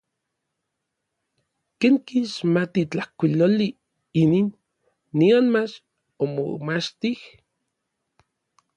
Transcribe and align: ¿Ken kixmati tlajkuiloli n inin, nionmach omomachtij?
¿Ken 1.79 1.95
kixmati 2.05 2.81
tlajkuiloli 2.91 3.69
n 3.75 3.79
inin, 4.21 4.47
nionmach 5.17 5.75
omomachtij? 6.23 7.19